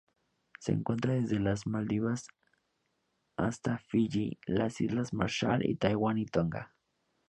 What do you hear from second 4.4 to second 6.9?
las Islas Marshall, Taiwán y Tonga.